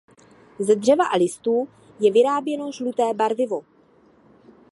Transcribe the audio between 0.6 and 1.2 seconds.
dřeva a